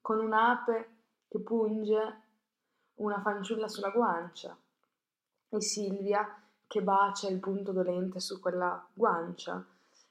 con 0.00 0.18
un'ape 0.18 0.96
che 1.28 1.40
punge 1.40 2.22
una 2.94 3.20
fanciulla 3.20 3.68
sulla 3.68 3.90
guancia 3.90 4.56
e 5.48 5.60
Silvia 5.60 6.26
che 6.70 6.82
bacia 6.82 7.28
il 7.28 7.40
punto 7.40 7.72
dolente 7.72 8.20
su 8.20 8.38
quella 8.38 8.88
guancia. 8.94 9.66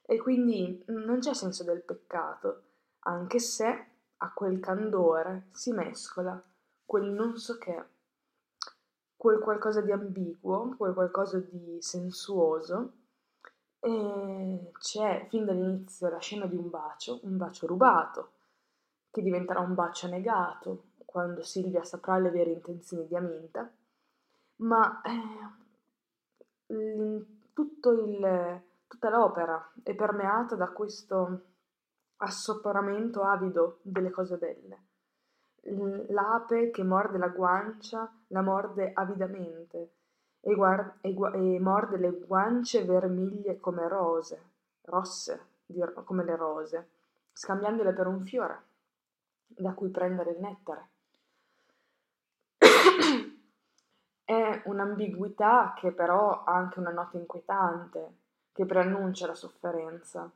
E 0.05 0.17
quindi 0.17 0.83
mm, 0.91 1.05
non 1.05 1.19
c'è 1.19 1.33
senso 1.33 1.63
del 1.63 1.83
peccato, 1.83 2.63
anche 3.03 3.39
se 3.39 3.87
a 4.17 4.33
quel 4.33 4.59
candore 4.59 5.47
si 5.53 5.71
mescola 5.71 6.43
quel 6.83 7.11
non 7.11 7.37
so 7.37 7.57
che, 7.57 7.85
quel 9.15 9.39
qualcosa 9.39 9.79
di 9.79 9.93
ambiguo, 9.93 10.75
quel 10.75 10.93
qualcosa 10.93 11.39
di 11.39 11.77
sensuoso. 11.79 12.91
E 13.79 14.71
c'è 14.79 15.27
fin 15.29 15.45
dall'inizio 15.45 16.09
la 16.09 16.19
scena 16.19 16.45
di 16.45 16.57
un 16.57 16.69
bacio, 16.69 17.21
un 17.23 17.37
bacio 17.37 17.67
rubato, 17.67 18.31
che 19.09 19.21
diventerà 19.21 19.61
un 19.61 19.75
bacio 19.75 20.09
negato 20.09 20.87
quando 21.05 21.41
Silvia 21.41 21.85
saprà 21.85 22.17
le 22.17 22.31
vere 22.31 22.51
intenzioni 22.51 23.07
di 23.07 23.15
Aminta, 23.15 23.71
ma 24.57 25.01
eh, 25.03 25.67
il, 26.73 28.61
tutta 28.88 29.09
l'opera 29.09 29.71
è 29.83 29.95
permeata 29.95 30.55
da 30.55 30.69
questo 30.69 31.41
assoporamento 32.17 33.23
avido 33.23 33.79
delle 33.81 34.09
cose 34.09 34.38
belle. 34.38 34.83
L'ape 36.09 36.71
che 36.71 36.83
morde 36.83 37.17
la 37.17 37.27
guancia 37.27 38.11
la 38.27 38.41
morde 38.41 38.91
avidamente 38.93 39.93
e, 40.39 40.55
guard- 40.55 40.97
e, 41.01 41.13
gu- 41.13 41.33
e 41.33 41.59
morde 41.59 41.97
le 41.97 42.11
guance 42.11 42.85
vermiglie 42.85 43.59
come 43.59 43.88
rose, 43.88 44.51
rosse 44.83 45.47
come 46.05 46.23
le 46.23 46.35
rose, 46.35 46.89
scambiandole 47.33 47.93
per 47.93 48.07
un 48.07 48.23
fiore 48.23 48.63
da 49.45 49.73
cui 49.73 49.89
prendere 49.89 50.31
il 50.31 50.39
nettare. 50.39 50.89
È 54.29 54.62
un'ambiguità 54.65 55.74
che 55.75 55.91
però 55.91 56.43
ha 56.43 56.53
anche 56.53 56.77
una 56.77 56.91
nota 56.91 57.17
inquietante, 57.17 58.17
che 58.51 58.63
preannuncia 58.63 59.25
la 59.25 59.33
sofferenza. 59.33 60.31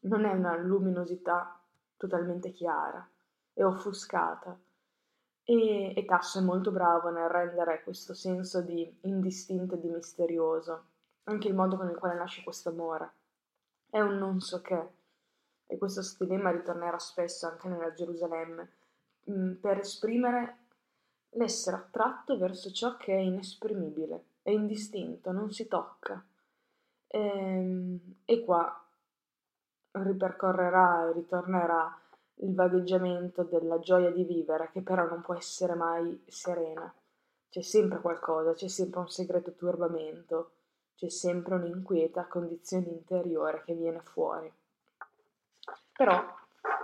Non 0.00 0.24
è 0.24 0.32
una 0.32 0.56
luminosità 0.56 1.56
totalmente 1.96 2.50
chiara, 2.50 3.08
è 3.52 3.62
offuscata. 3.62 4.58
E, 5.44 5.94
e 5.94 6.04
Tasso 6.04 6.40
è 6.40 6.42
molto 6.42 6.72
bravo 6.72 7.10
nel 7.10 7.28
rendere 7.28 7.84
questo 7.84 8.12
senso 8.12 8.60
di 8.60 8.98
indistinto 9.02 9.76
e 9.76 9.80
di 9.80 9.88
misterioso, 9.88 10.86
anche 11.24 11.46
il 11.46 11.54
modo 11.54 11.76
con 11.76 11.88
il 11.88 11.96
quale 11.96 12.16
nasce 12.16 12.42
questo 12.42 12.70
amore. 12.70 13.12
È 13.88 14.00
un 14.00 14.18
non 14.18 14.40
so 14.40 14.60
che, 14.62 14.88
e 15.64 15.78
questo 15.78 16.02
stilema 16.02 16.50
ritornerà 16.50 16.98
spesso 16.98 17.46
anche 17.46 17.68
nella 17.68 17.92
Gerusalemme, 17.92 18.72
mm, 19.30 19.52
per 19.60 19.78
esprimere 19.78 20.56
l'essere 21.30 21.76
attratto 21.76 22.38
verso 22.38 22.70
ciò 22.72 22.96
che 22.96 23.14
è 23.14 23.20
inesprimibile, 23.20 24.24
è 24.42 24.50
indistinto, 24.50 25.32
non 25.32 25.52
si 25.52 25.68
tocca. 25.68 26.24
E, 27.06 27.18
ehm, 27.18 27.98
e 28.24 28.44
qua 28.44 28.84
ripercorrerà 29.92 31.08
e 31.08 31.12
ritornerà 31.12 31.98
il 32.42 32.54
vagheggiamento 32.54 33.42
della 33.42 33.78
gioia 33.80 34.10
di 34.10 34.24
vivere, 34.24 34.70
che 34.72 34.80
però 34.80 35.06
non 35.06 35.20
può 35.20 35.34
essere 35.34 35.74
mai 35.74 36.22
serena. 36.26 36.92
C'è 37.48 37.62
sempre 37.62 38.00
qualcosa, 38.00 38.54
c'è 38.54 38.68
sempre 38.68 39.00
un 39.00 39.08
segreto 39.08 39.52
turbamento, 39.54 40.52
c'è 40.94 41.08
sempre 41.08 41.56
un'inquieta 41.56 42.26
condizione 42.26 42.86
interiore 42.86 43.62
che 43.64 43.74
viene 43.74 44.00
fuori. 44.00 44.50
Però 45.96 46.14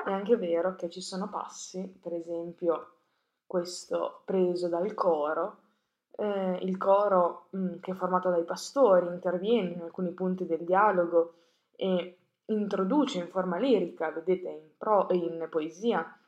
è 0.04 0.10
anche 0.10 0.36
vero 0.36 0.74
che 0.74 0.90
ci 0.90 1.00
sono 1.00 1.28
passi, 1.28 1.86
per 2.00 2.12
esempio 2.14 2.95
questo 3.46 4.22
preso 4.24 4.68
dal 4.68 4.92
coro. 4.94 5.58
Eh, 6.18 6.58
il 6.62 6.76
coro, 6.76 7.46
mh, 7.50 7.58
mm, 7.58 7.74
che 7.80 7.92
è 7.92 7.94
formato 7.94 8.30
dai 8.30 8.44
pastori, 8.44 9.06
interviene 9.06 9.72
in 9.72 9.80
alcuni 9.82 10.12
punti 10.12 10.46
del 10.46 10.64
dialogo 10.64 11.34
e 11.76 12.18
introduce 12.46 13.18
in 13.18 13.28
forma 13.28 13.58
lirica, 13.58 14.10
vedete 14.10 14.48
in, 14.48 14.68
pro, 14.76 15.06
in 15.10 15.46
poesia, 15.50 16.18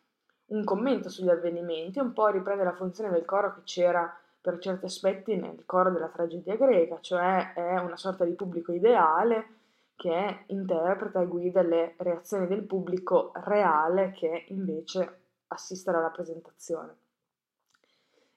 un 0.46 0.64
commento 0.64 1.08
sugli 1.08 1.28
avvenimenti, 1.28 1.98
un 1.98 2.12
po' 2.12 2.28
riprende 2.28 2.64
la 2.64 2.74
funzione 2.74 3.10
del 3.10 3.24
coro 3.24 3.54
che 3.54 3.62
c'era 3.64 4.18
per 4.40 4.58
certi 4.58 4.86
aspetti 4.86 5.36
nel 5.36 5.64
coro 5.66 5.90
della 5.90 6.08
tragedia 6.08 6.56
greca, 6.56 7.00
cioè 7.00 7.52
è 7.52 7.78
una 7.78 7.96
sorta 7.96 8.24
di 8.24 8.32
pubblico 8.32 8.72
ideale 8.72 9.56
che 9.94 10.44
interpreta 10.46 11.20
e 11.20 11.26
guida 11.26 11.60
le 11.62 11.94
reazioni 11.98 12.46
del 12.46 12.62
pubblico 12.62 13.32
reale 13.34 14.12
che 14.12 14.44
invece 14.48 15.18
assiste 15.48 15.90
alla 15.90 16.00
rappresentazione. 16.00 16.96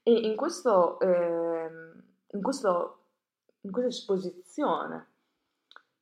E 0.03 0.11
in, 0.11 0.35
questo, 0.35 0.99
eh, 0.99 1.69
in, 2.31 2.41
questo, 2.41 3.03
in 3.61 3.71
questa 3.71 3.89
esposizione 3.89 5.07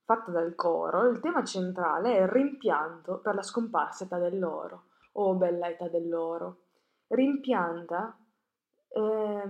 fatta 0.04 0.32
dal 0.32 0.56
coro, 0.56 1.08
il 1.08 1.20
tema 1.20 1.44
centrale 1.44 2.18
è 2.18 2.22
il 2.22 2.28
rimpianto 2.30 3.20
per 3.20 3.36
la 3.36 3.44
scomparsa 3.44 4.06
età 4.06 4.18
dell'oro. 4.18 4.86
Oh, 5.14 5.36
bella 5.36 5.70
età 5.70 5.88
dell'oro. 5.88 6.62
Rimpianta, 7.08 8.18
eh, 8.88 9.44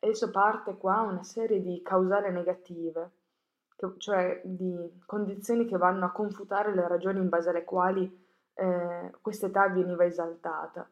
adesso 0.00 0.30
parte 0.30 0.76
qua 0.76 1.02
una 1.02 1.22
serie 1.22 1.60
di 1.60 1.82
causali 1.82 2.32
negative, 2.32 3.10
che, 3.76 3.92
cioè 3.98 4.40
di 4.44 5.02
condizioni 5.06 5.66
che 5.66 5.76
vanno 5.76 6.06
a 6.06 6.12
confutare 6.12 6.74
le 6.74 6.88
ragioni 6.88 7.18
in 7.18 7.28
base 7.28 7.50
alle 7.50 7.64
quali 7.64 8.26
eh, 8.54 9.12
questa 9.20 9.46
età 9.46 9.68
veniva 9.68 10.04
esaltata. 10.04 10.88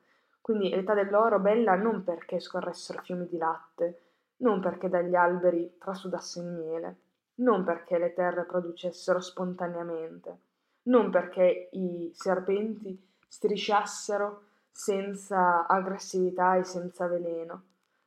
Quindi 0.49 0.71
l'età 0.71 0.95
dell'oro 0.95 1.40
bella 1.40 1.75
non 1.75 2.02
perché 2.02 2.40
scorressero 2.40 3.02
fiumi 3.02 3.26
di 3.26 3.37
latte, 3.37 4.00
non 4.37 4.62
perché 4.62 4.88
dagli 4.88 5.14
alberi 5.14 5.76
trasudasse 5.78 6.40
il 6.40 6.47
miele, 6.47 6.97
non 7.40 7.64
perché 7.64 7.99
le 7.99 8.14
terre 8.14 8.45
producessero 8.45 9.21
spontaneamente, 9.21 10.38
non 10.85 11.11
perché 11.11 11.69
i 11.73 12.11
serpenti 12.14 12.99
strisciassero 13.28 14.45
senza 14.71 15.67
aggressività 15.67 16.57
e 16.57 16.64
senza 16.64 17.07
veleno, 17.09 17.64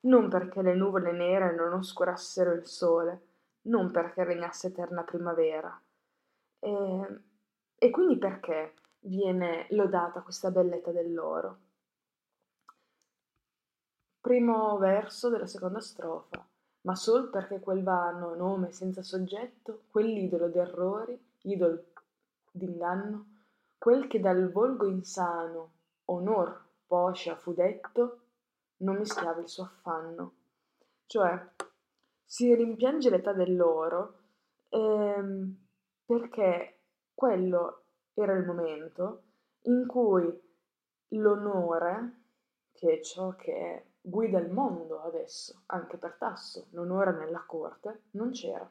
non 0.07 0.27
perché 0.27 0.63
le 0.63 0.73
nuvole 0.73 1.11
nere 1.11 1.53
non 1.53 1.73
oscurassero 1.73 2.53
il 2.53 2.65
sole, 2.65 3.21
non 3.67 3.91
perché 3.91 4.23
regnasse 4.23 4.69
eterna 4.69 5.03
primavera. 5.03 5.79
E, 6.57 7.07
e 7.75 7.89
quindi 7.91 8.17
perché 8.17 8.73
viene 9.01 9.67
lodata 9.69 10.21
questa 10.21 10.49
bellezza 10.49 10.89
dell'oro? 10.89 11.69
Primo 14.21 14.77
verso 14.77 15.29
della 15.29 15.47
seconda 15.47 15.79
strofa. 15.79 16.45
Ma 16.81 16.95
sol 16.95 17.31
perché 17.31 17.59
quel 17.59 17.81
vano 17.81 18.35
nome 18.35 18.71
senza 18.71 19.01
soggetto, 19.01 19.81
quell'idolo 19.89 20.47
d'errori, 20.47 21.19
idol 21.41 21.83
d'inganno, 22.51 23.25
quel 23.79 24.05
che 24.07 24.19
dal 24.19 24.51
volgo 24.51 24.85
insano 24.85 25.71
onor 26.05 26.65
poscia 26.85 27.35
fu 27.35 27.53
detto, 27.53 28.19
non 28.77 28.97
mischiava 28.97 29.41
il 29.41 29.49
suo 29.49 29.63
affanno. 29.63 30.33
Cioè, 31.07 31.47
si 32.23 32.53
rimpiange 32.53 33.09
l'età 33.09 33.33
dell'oro 33.33 34.19
ehm, 34.69 35.55
perché 36.05 36.77
quello 37.15 37.83
era 38.13 38.33
il 38.33 38.45
momento 38.45 39.23
in 39.63 39.87
cui 39.87 40.31
l'onore, 41.09 42.21
che 42.71 42.99
è 42.99 43.01
ciò 43.01 43.35
che 43.35 43.85
guida 44.01 44.39
il 44.39 44.51
mondo 44.51 45.01
adesso, 45.01 45.61
anche 45.67 45.97
per 45.97 46.15
Tasso, 46.17 46.67
l'onore 46.71 47.13
nella 47.13 47.43
corte, 47.45 48.03
non 48.11 48.31
c'era. 48.31 48.69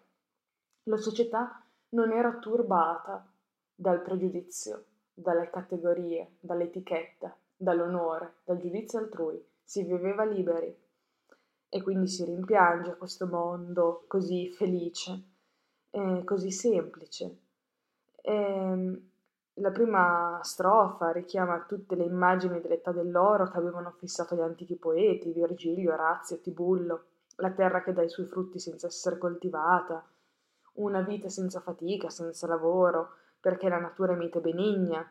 La 0.85 0.97
società 0.97 1.65
non 1.91 2.13
era 2.13 2.39
turbata 2.39 3.27
dal 3.75 4.03
pregiudizio, 4.03 4.85
dalle 5.15 5.49
categorie, 5.51 6.37
dall'etichetta, 6.41 7.35
dall'onore, 7.57 8.35
dal 8.45 8.59
giudizio 8.59 8.99
altrui, 8.99 9.43
si 9.63 9.83
viveva 9.85 10.25
liberi 10.25 10.77
e 11.69 11.83
quindi 11.83 12.09
si 12.09 12.25
rimpiange 12.25 12.97
questo 12.97 13.27
mondo 13.27 14.05
così 14.09 14.51
felice, 14.51 15.23
eh, 15.91 16.23
così 16.25 16.51
semplice. 16.51 17.39
E, 18.23 18.35
ehm, 18.35 19.10
la 19.61 19.71
prima 19.71 20.41
strofa 20.43 21.13
richiama 21.13 21.65
tutte 21.67 21.95
le 21.95 22.05
immagini 22.05 22.61
dell'età 22.61 22.93
dell'oro 22.93 23.49
che 23.49 23.59
avevano 23.59 23.91
fissato 23.99 24.35
gli 24.35 24.41
antichi 24.41 24.77
poeti, 24.77 25.33
Virgilio, 25.33 25.93
Orazio, 25.93 26.41
Tibullo, 26.41 27.05
la 27.37 27.51
terra 27.51 27.83
che 27.83 27.93
dà 27.93 28.03
i 28.03 28.09
suoi 28.09 28.27
frutti 28.27 28.59
senza 28.59 28.87
essere 28.87 29.19
coltivata, 29.19 30.03
una 30.75 31.03
vita 31.03 31.29
senza 31.29 31.61
fatica, 31.61 32.09
senza 32.09 32.47
lavoro, 32.47 33.15
perché 33.39 33.69
la 33.69 33.79
natura 33.79 34.13
è 34.13 34.17
mite 34.17 34.39
e 34.39 34.43
benigna, 34.43 35.11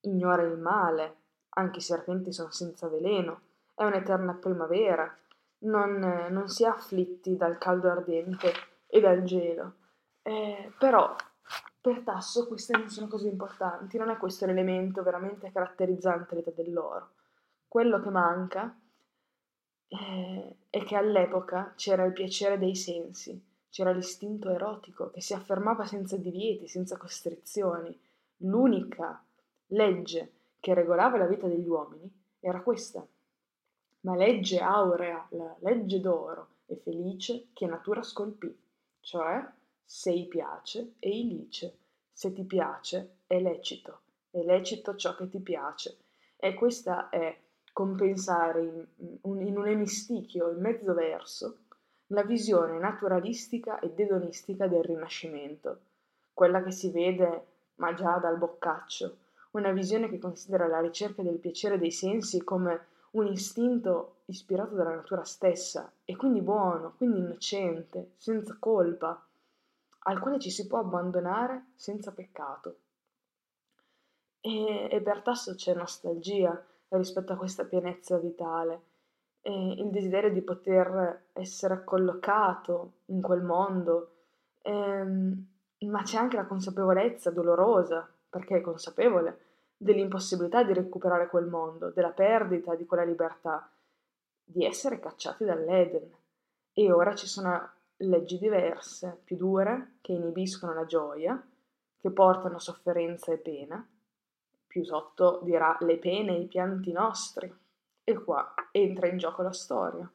ignora 0.00 0.42
il 0.42 0.58
male, 0.58 1.16
anche 1.50 1.78
i 1.78 1.82
serpenti 1.82 2.32
sono 2.32 2.50
senza 2.50 2.88
veleno, 2.88 3.40
è 3.74 3.84
un'eterna 3.84 4.34
primavera, 4.34 5.16
non, 5.58 6.26
non 6.30 6.48
si 6.48 6.64
è 6.64 6.66
afflitti 6.66 7.36
dal 7.36 7.58
caldo 7.58 7.88
ardente 7.88 8.52
e 8.86 9.00
dal 9.00 9.22
gelo. 9.22 9.74
Eh, 10.22 10.72
però 10.78 11.14
per 11.80 12.02
Tasso 12.02 12.46
queste 12.46 12.76
non 12.76 12.90
sono 12.90 13.08
cose 13.08 13.28
importanti, 13.28 13.96
non 13.96 14.10
è 14.10 14.16
questo 14.16 14.44
l'elemento 14.44 15.02
veramente 15.02 15.50
caratterizzante 15.50 16.34
l'età 16.34 16.50
dell'oro. 16.50 17.10
Quello 17.66 18.00
che 18.00 18.10
manca 18.10 18.76
eh, 19.88 20.56
è 20.68 20.84
che 20.84 20.96
all'epoca 20.96 21.72
c'era 21.76 22.04
il 22.04 22.12
piacere 22.12 22.58
dei 22.58 22.76
sensi, 22.76 23.42
c'era 23.70 23.92
l'istinto 23.92 24.50
erotico 24.50 25.10
che 25.10 25.20
si 25.20 25.32
affermava 25.32 25.86
senza 25.86 26.16
divieti, 26.16 26.68
senza 26.68 26.96
costrizioni. 26.96 27.98
L'unica 28.38 29.22
legge 29.68 30.32
che 30.60 30.74
regolava 30.74 31.16
la 31.16 31.26
vita 31.26 31.46
degli 31.46 31.66
uomini 31.66 32.10
era 32.40 32.60
questa. 32.60 33.06
Ma 34.02 34.16
legge 34.16 34.60
aurea, 34.60 35.26
la 35.30 35.54
legge 35.60 36.00
d'oro 36.00 36.48
e 36.66 36.76
felice 36.76 37.48
che 37.52 37.66
natura 37.66 38.02
scolpì, 38.02 38.54
cioè 39.00 39.44
sei 39.92 40.26
piace 40.26 40.92
e 41.00 41.10
ilice, 41.10 41.78
se 42.12 42.32
ti 42.32 42.44
piace 42.44 43.16
è 43.26 43.40
lecito, 43.40 44.02
è 44.30 44.40
lecito 44.40 44.94
ciò 44.94 45.16
che 45.16 45.28
ti 45.28 45.40
piace. 45.40 45.96
E 46.36 46.54
questa 46.54 47.08
è 47.08 47.36
compensare 47.72 48.62
in, 48.62 48.86
in 49.22 49.58
un 49.58 49.66
emistichio, 49.66 50.52
in 50.52 50.60
mezzo 50.60 50.94
verso, 50.94 51.56
la 52.08 52.22
visione 52.22 52.78
naturalistica 52.78 53.80
ed 53.80 53.98
edonistica 53.98 54.68
del 54.68 54.84
Rinascimento, 54.84 55.80
quella 56.32 56.62
che 56.62 56.70
si 56.70 56.92
vede 56.92 57.46
ma 57.74 57.92
già 57.92 58.18
dal 58.18 58.38
Boccaccio, 58.38 59.16
una 59.50 59.72
visione 59.72 60.08
che 60.08 60.20
considera 60.20 60.68
la 60.68 60.80
ricerca 60.80 61.22
del 61.22 61.38
piacere 61.38 61.78
dei 61.78 61.90
sensi 61.90 62.44
come 62.44 62.86
un 63.12 63.26
istinto 63.26 64.18
ispirato 64.26 64.76
dalla 64.76 64.94
natura 64.94 65.24
stessa 65.24 65.90
e 66.04 66.14
quindi 66.14 66.42
buono, 66.42 66.94
quindi 66.96 67.18
innocente, 67.18 68.12
senza 68.18 68.56
colpa, 68.56 69.20
al 70.04 70.18
quale 70.18 70.38
ci 70.38 70.50
si 70.50 70.66
può 70.66 70.78
abbandonare 70.78 71.72
senza 71.74 72.12
peccato. 72.12 72.78
E, 74.40 74.88
e 74.90 75.00
per 75.02 75.22
Tasso 75.22 75.54
c'è 75.54 75.74
nostalgia 75.74 76.64
rispetto 76.88 77.32
a 77.32 77.36
questa 77.36 77.64
pienezza 77.64 78.18
vitale, 78.18 78.88
il 79.42 79.90
desiderio 79.90 80.30
di 80.30 80.42
poter 80.42 81.28
essere 81.32 81.82
collocato 81.84 82.92
in 83.06 83.22
quel 83.22 83.42
mondo, 83.42 84.16
ehm, 84.62 85.46
ma 85.86 86.02
c'è 86.02 86.18
anche 86.18 86.36
la 86.36 86.46
consapevolezza 86.46 87.30
dolorosa, 87.30 88.06
perché 88.28 88.58
è 88.58 88.60
consapevole, 88.60 89.46
dell'impossibilità 89.76 90.62
di 90.62 90.74
recuperare 90.74 91.28
quel 91.28 91.46
mondo, 91.46 91.90
della 91.90 92.10
perdita 92.10 92.74
di 92.74 92.84
quella 92.84 93.04
libertà, 93.04 93.70
di 94.44 94.64
essere 94.64 95.00
cacciati 95.00 95.44
dall'Eden. 95.44 96.14
E 96.72 96.92
ora 96.92 97.14
ci 97.14 97.26
sono 97.26 97.70
leggi 98.02 98.38
diverse, 98.38 99.20
più 99.24 99.36
dure, 99.36 99.96
che 100.00 100.12
inibiscono 100.12 100.72
la 100.72 100.84
gioia, 100.84 101.42
che 101.98 102.10
portano 102.10 102.58
sofferenza 102.58 103.32
e 103.32 103.38
pena. 103.38 103.86
Più 104.66 104.84
sotto 104.84 105.40
dirà 105.42 105.76
le 105.80 105.98
pene 105.98 106.36
e 106.36 106.40
i 106.40 106.46
pianti 106.46 106.92
nostri. 106.92 107.52
E 108.04 108.14
qua 108.22 108.54
entra 108.70 109.08
in 109.08 109.18
gioco 109.18 109.42
la 109.42 109.52
storia. 109.52 110.10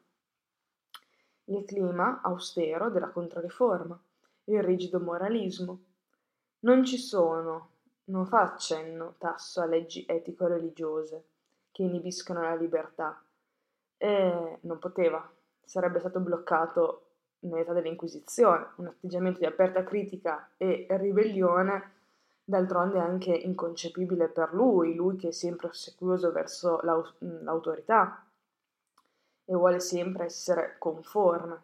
Il 1.44 1.64
clima 1.64 2.22
austero 2.22 2.90
della 2.90 3.10
Controriforma, 3.10 4.00
il 4.44 4.62
rigido 4.62 4.98
moralismo. 4.98 5.78
Non 6.60 6.84
ci 6.84 6.98
sono, 6.98 7.70
non 8.04 8.26
fa 8.26 8.42
accenno 8.42 9.14
Tasso 9.18 9.60
a 9.60 9.66
leggi 9.66 10.04
etico-religiose 10.08 11.24
che 11.70 11.82
inibiscono 11.82 12.40
la 12.40 12.56
libertà. 12.56 13.22
E 13.98 14.58
non 14.60 14.78
poteva, 14.78 15.30
sarebbe 15.62 16.00
stato 16.00 16.18
bloccato 16.18 17.05
nell'età 17.48 17.72
dell'Inquisizione, 17.72 18.66
un 18.76 18.86
atteggiamento 18.86 19.38
di 19.38 19.46
aperta 19.46 19.82
critica 19.84 20.50
e 20.56 20.86
ribellione, 20.90 21.92
d'altronde 22.48 23.00
anche 23.00 23.34
inconcepibile 23.34 24.28
per 24.28 24.54
lui, 24.54 24.94
lui 24.94 25.16
che 25.16 25.28
è 25.28 25.32
sempre 25.32 25.66
ossequioso 25.66 26.30
verso 26.30 26.80
l'autorità 26.82 28.24
e 29.44 29.54
vuole 29.54 29.80
sempre 29.80 30.26
essere 30.26 30.76
conforme. 30.78 31.62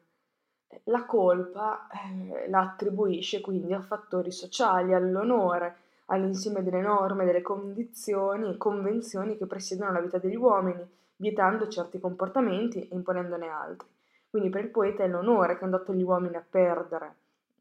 La 0.84 1.04
colpa 1.04 1.86
eh, 1.88 2.48
la 2.48 2.60
attribuisce 2.60 3.40
quindi 3.40 3.74
a 3.74 3.80
fattori 3.80 4.32
sociali, 4.32 4.94
all'onore, 4.94 5.76
all'insieme 6.06 6.62
delle 6.62 6.80
norme, 6.80 7.24
delle 7.24 7.42
condizioni 7.42 8.50
e 8.50 8.56
convenzioni 8.56 9.36
che 9.36 9.46
presiedono 9.46 9.92
la 9.92 10.00
vita 10.00 10.18
degli 10.18 10.34
uomini, 10.34 10.84
vietando 11.16 11.68
certi 11.68 12.00
comportamenti 12.00 12.88
e 12.88 12.94
imponendone 12.94 13.48
altri. 13.48 13.88
Quindi 14.32 14.48
per 14.48 14.64
il 14.64 14.70
poeta 14.70 15.04
è 15.04 15.08
l'onore 15.08 15.58
che 15.58 15.64
hanno 15.64 15.76
dato 15.76 15.92
gli 15.92 16.00
uomini 16.00 16.36
a 16.36 16.46
perdere 16.48 17.16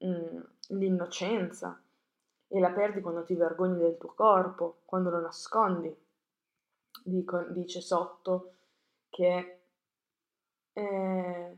mm, 0.06 0.40
l'innocenza 0.70 1.78
e 2.48 2.60
la 2.62 2.70
perdi 2.70 3.02
quando 3.02 3.26
ti 3.26 3.36
vergogni 3.36 3.78
del 3.78 3.98
tuo 3.98 4.14
corpo, 4.14 4.78
quando 4.86 5.10
lo 5.10 5.20
nascondi. 5.20 5.94
Dico, 7.04 7.44
dice 7.50 7.82
sotto 7.82 8.54
che 9.10 9.60
eh, 10.72 11.58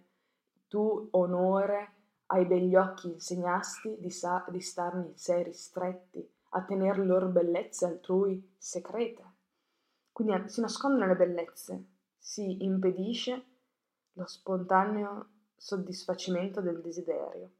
tu, 0.67 1.07
onore, 1.11 1.91
ai 2.25 2.45
begli 2.45 2.75
occhi 2.75 3.09
insegnasti 3.09 3.95
di, 3.99 4.09
sa- 4.09 4.45
di 4.49 4.61
starne 4.61 5.09
in 5.09 5.15
sé 5.15 5.43
ristretti, 5.43 6.27
a 6.49 6.63
tener 6.63 6.97
loro 6.97 7.27
bellezze 7.27 7.85
altrui 7.85 8.55
secrete. 8.57 9.23
Quindi 10.11 10.49
si 10.49 10.59
nascondono 10.59 11.05
le 11.05 11.15
bellezze, 11.15 11.83
si 12.17 12.63
impedisce 12.63 13.51
lo 14.13 14.25
spontaneo 14.25 15.27
soddisfacimento 15.55 16.61
del 16.61 16.81
desiderio. 16.81 17.51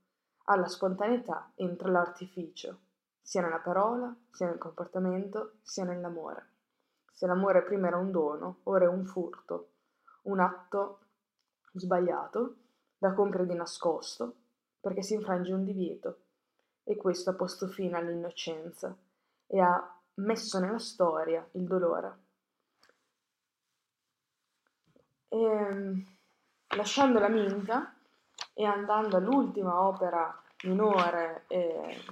Alla 0.46 0.68
spontaneità 0.68 1.52
entra 1.56 1.90
l'artificio, 1.90 2.80
sia 3.22 3.42
nella 3.42 3.60
parola, 3.60 4.16
sia 4.32 4.48
nel 4.48 4.58
comportamento, 4.58 5.54
sia 5.62 5.86
nell'amore. 5.86 6.50
Se 7.12 7.26
l'amore 7.26 7.64
prima 7.64 7.88
era 7.88 7.98
un 7.98 8.12
dono, 8.12 8.60
ora 8.64 8.86
è 8.86 8.88
un 8.88 9.06
furto, 9.06 9.70
un 10.24 10.40
atto 10.40 11.00
sbagliato 11.74 12.56
da 12.98 13.14
compiere 13.14 13.46
di 13.46 13.56
nascosto, 13.56 14.36
perché 14.80 15.02
si 15.02 15.14
infrange 15.14 15.54
un 15.54 15.64
divieto, 15.64 16.18
e 16.84 16.98
questo 16.98 17.30
ha 17.30 17.34
posto 17.34 17.68
fine 17.68 17.98
all'innocenza 17.98 18.96
e 19.48 19.60
ha 19.60 20.02
messo 20.16 20.60
nella 20.60 20.80
storia 20.80 21.48
il 21.54 21.64
dolore. 21.64 22.18
Ehm, 25.30 26.06
lasciando 26.76 27.20
la 27.20 27.28
Minca 27.28 27.94
e 28.54 28.66
andando 28.66 29.18
all'ultima 29.18 29.82
opera 29.82 30.42
minore 30.64 31.44
eh, 31.48 32.04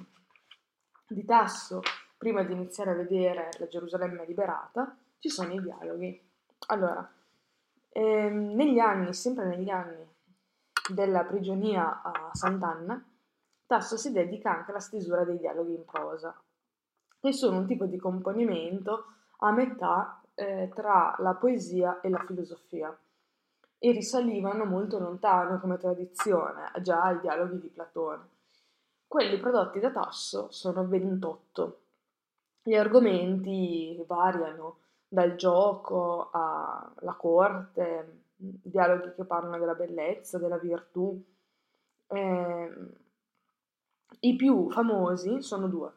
di 1.07 1.23
Tasso, 1.25 1.81
prima 2.17 2.43
di 2.43 2.53
iniziare 2.53 2.91
a 2.91 2.95
vedere 2.95 3.49
la 3.57 3.67
Gerusalemme 3.67 4.25
liberata, 4.25 4.95
ci 5.19 5.29
sono 5.29 5.53
i 5.53 5.61
dialoghi. 5.61 6.29
Allora, 6.67 7.09
ehm, 7.89 8.53
negli 8.55 8.79
anni, 8.79 9.13
sempre 9.13 9.45
negli 9.45 9.69
anni 9.69 10.07
della 10.91 11.23
prigionia 11.23 12.01
a 12.01 12.29
Sant'Anna, 12.33 13.03
Tasso 13.65 13.97
si 13.97 14.11
dedica 14.11 14.51
anche 14.51 14.71
alla 14.71 14.79
stesura 14.79 15.23
dei 15.23 15.37
dialoghi 15.37 15.73
in 15.73 15.85
prosa, 15.85 16.35
che 17.19 17.31
sono 17.31 17.57
un 17.57 17.67
tipo 17.67 17.85
di 17.85 17.97
componimento 17.97 19.05
a 19.39 19.51
metà 19.51 20.21
eh, 20.35 20.69
tra 20.73 21.15
la 21.19 21.33
poesia 21.35 22.01
e 22.01 22.09
la 22.09 22.23
filosofia 22.25 22.95
e 23.83 23.91
risalivano 23.91 24.63
molto 24.63 24.99
lontano 24.99 25.59
come 25.59 25.79
tradizione, 25.79 26.71
già 26.83 27.01
ai 27.01 27.19
dialoghi 27.19 27.59
di 27.59 27.69
Platone. 27.69 28.29
Quelli 29.07 29.39
prodotti 29.39 29.79
da 29.79 29.89
Tasso 29.89 30.51
sono 30.51 30.87
28. 30.87 31.79
Gli 32.61 32.75
argomenti 32.75 33.99
variano 34.05 34.77
dal 35.07 35.33
gioco 35.33 36.29
alla 36.31 37.15
corte, 37.17 38.25
dialoghi 38.35 39.15
che 39.15 39.23
parlano 39.23 39.57
della 39.57 39.73
bellezza, 39.73 40.37
della 40.37 40.59
virtù. 40.59 41.19
Eh, 42.05 42.75
I 44.19 44.35
più 44.35 44.69
famosi 44.69 45.41
sono 45.41 45.67
due. 45.67 45.91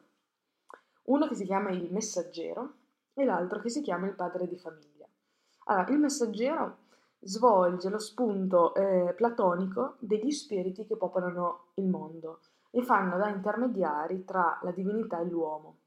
Uno 1.03 1.27
che 1.27 1.35
si 1.35 1.45
chiama 1.45 1.69
Il 1.69 1.93
Messaggero 1.93 2.73
e 3.13 3.25
l'altro 3.25 3.59
che 3.59 3.69
si 3.69 3.81
chiama 3.81 4.07
Il 4.07 4.15
Padre 4.15 4.47
di 4.47 4.57
Famiglia. 4.57 5.07
Allora, 5.65 5.91
Il 5.91 5.99
Messaggero 5.99 6.77
svolge 7.25 7.89
lo 7.89 7.97
spunto 7.97 8.75
eh, 8.75 9.13
platonico 9.15 9.95
degli 9.99 10.29
spiriti 10.29 10.85
che 10.85 10.95
popolano 10.95 11.71
il 11.75 11.87
mondo 11.87 12.41
e 12.69 12.83
fanno 12.83 13.17
da 13.17 13.29
intermediari 13.29 14.23
tra 14.23 14.59
la 14.61 14.71
divinità 14.71 15.19
e 15.19 15.25
l'uomo. 15.25 15.77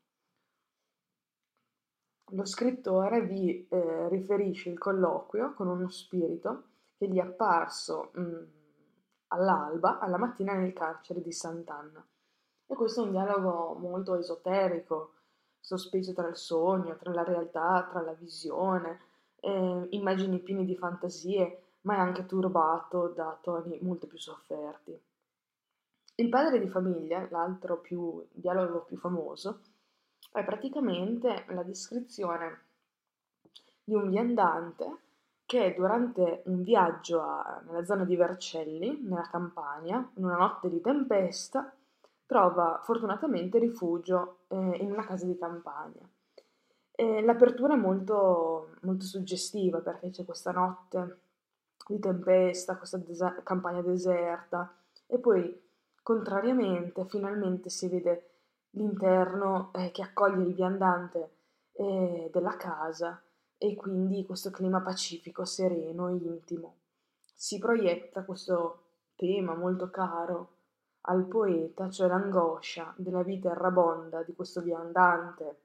Lo 2.32 2.44
scrittore 2.44 3.22
vi 3.22 3.66
eh, 3.68 4.08
riferisce 4.08 4.68
il 4.68 4.78
colloquio 4.78 5.54
con 5.54 5.68
uno 5.68 5.88
spirito 5.88 6.64
che 6.96 7.08
gli 7.08 7.18
è 7.18 7.22
apparso 7.22 8.10
mh, 8.14 8.20
mm, 8.20 8.42
all'alba, 9.28 9.98
alla 10.00 10.18
mattina 10.18 10.54
nel 10.54 10.72
carcere 10.72 11.22
di 11.22 11.32
Sant'Anna. 11.32 12.04
E 12.66 12.74
questo 12.74 13.02
è 13.02 13.04
un 13.04 13.12
dialogo 13.12 13.74
molto 13.78 14.16
esoterico, 14.16 15.14
sospeso 15.60 16.12
tra 16.12 16.26
il 16.26 16.36
sogno, 16.36 16.96
tra 16.96 17.12
la 17.12 17.22
realtà, 17.22 17.86
tra 17.88 18.02
la 18.02 18.12
visione, 18.12 19.07
eh, 19.40 19.86
immagini 19.90 20.38
piene 20.40 20.64
di 20.64 20.76
fantasie, 20.76 21.62
ma 21.82 21.96
è 21.96 21.98
anche 21.98 22.26
turbato 22.26 23.08
da 23.08 23.38
toni 23.42 23.78
molto 23.80 24.06
più 24.06 24.18
sofferti. 24.18 24.98
Il 26.16 26.28
padre 26.28 26.58
di 26.58 26.68
famiglia, 26.68 27.26
l'altro 27.30 27.78
più, 27.78 28.26
dialogo 28.32 28.84
più 28.84 28.96
famoso, 28.96 29.60
è 30.32 30.44
praticamente 30.44 31.44
la 31.48 31.62
descrizione 31.62 32.62
di 33.84 33.94
un 33.94 34.08
viandante 34.08 34.98
che 35.46 35.74
durante 35.74 36.42
un 36.46 36.62
viaggio 36.62 37.22
a, 37.22 37.62
nella 37.64 37.84
zona 37.84 38.04
di 38.04 38.16
Vercelli, 38.16 39.00
nella 39.00 39.28
campagna, 39.30 40.10
in 40.16 40.24
una 40.24 40.36
notte 40.36 40.68
di 40.68 40.80
tempesta, 40.80 41.72
trova 42.26 42.80
fortunatamente 42.84 43.58
rifugio 43.58 44.40
eh, 44.48 44.56
in 44.56 44.90
una 44.92 45.06
casa 45.06 45.24
di 45.24 45.38
campagna. 45.38 46.06
E 47.00 47.22
l'apertura 47.22 47.74
è 47.74 47.76
molto, 47.76 48.70
molto 48.80 49.04
suggestiva 49.04 49.78
perché 49.78 50.10
c'è 50.10 50.24
questa 50.24 50.50
notte 50.50 51.18
di 51.86 52.00
tempesta, 52.00 52.76
questa 52.76 52.96
dese- 52.96 53.40
campagna 53.44 53.82
deserta 53.82 54.74
e 55.06 55.16
poi, 55.18 55.62
contrariamente, 56.02 57.04
finalmente 57.04 57.70
si 57.70 57.86
vede 57.86 58.30
l'interno 58.70 59.70
eh, 59.74 59.92
che 59.92 60.02
accoglie 60.02 60.42
il 60.42 60.54
viandante 60.54 61.30
eh, 61.74 62.30
della 62.32 62.56
casa 62.56 63.22
e 63.56 63.76
quindi 63.76 64.26
questo 64.26 64.50
clima 64.50 64.80
pacifico, 64.80 65.44
sereno 65.44 66.08
intimo. 66.08 66.78
Si 67.32 67.60
proietta 67.60 68.24
questo 68.24 68.86
tema 69.14 69.54
molto 69.54 69.88
caro 69.88 70.56
al 71.02 71.26
poeta, 71.26 71.90
cioè 71.90 72.08
l'angoscia 72.08 72.92
della 72.96 73.22
vita 73.22 73.52
errabonda 73.52 74.24
di 74.24 74.34
questo 74.34 74.60
viandante 74.62 75.60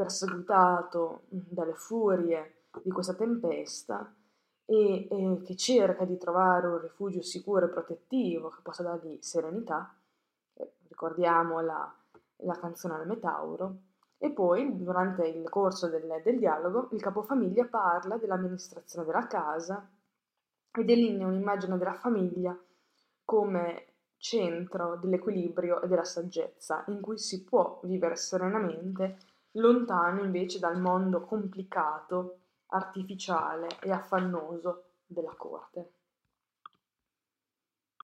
perseguitato 0.00 1.24
dalle 1.28 1.74
furie 1.74 2.62
di 2.82 2.90
questa 2.90 3.12
tempesta 3.12 4.14
e, 4.64 5.08
e 5.10 5.42
che 5.44 5.56
cerca 5.56 6.04
di 6.04 6.16
trovare 6.16 6.68
un 6.68 6.80
rifugio 6.80 7.20
sicuro 7.20 7.66
e 7.66 7.68
protettivo 7.68 8.48
che 8.48 8.62
possa 8.62 8.82
dargli 8.82 9.18
serenità 9.20 9.94
ricordiamo 11.00 11.60
la, 11.60 11.94
la 12.36 12.58
canzone 12.58 12.94
al 12.94 13.06
Metauro, 13.06 13.76
e 14.18 14.30
poi 14.30 14.82
durante 14.82 15.26
il 15.26 15.48
corso 15.48 15.88
del, 15.88 16.20
del 16.22 16.38
dialogo 16.38 16.88
il 16.92 17.00
capofamiglia 17.00 17.64
parla 17.66 18.18
dell'amministrazione 18.18 19.06
della 19.06 19.26
casa 19.26 19.88
e 20.72 20.84
delinea 20.84 21.26
un'immagine 21.26 21.78
della 21.78 21.94
famiglia 21.94 22.54
come 23.24 23.86
centro 24.18 24.96
dell'equilibrio 24.96 25.80
e 25.80 25.88
della 25.88 26.04
saggezza, 26.04 26.84
in 26.88 27.00
cui 27.00 27.16
si 27.16 27.42
può 27.44 27.80
vivere 27.84 28.16
serenamente, 28.16 29.16
lontano 29.52 30.22
invece 30.22 30.58
dal 30.58 30.80
mondo 30.80 31.22
complicato, 31.22 32.40
artificiale 32.66 33.78
e 33.82 33.90
affannoso 33.90 34.92
della 35.06 35.34
corte. 35.36 35.94